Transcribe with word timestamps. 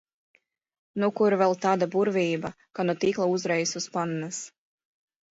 Nu 1.01 1.09
kur 1.17 1.33
ir 1.33 1.35
vēl 1.41 1.51
tāda 1.65 1.87
burvība, 1.95 2.49
ka 2.79 2.85
no 2.91 2.95
tīkla 3.03 3.27
uzreiz 3.33 3.75
uz 3.81 3.87
pannas? 3.99 4.41